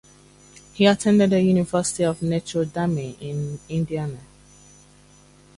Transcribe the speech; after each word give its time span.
He 0.73 0.87
attended 0.87 1.29
the 1.29 1.39
University 1.39 2.03
of 2.05 2.23
Notre 2.23 2.65
Dame 2.65 3.15
in 3.21 3.59
Indiana. 3.69 4.17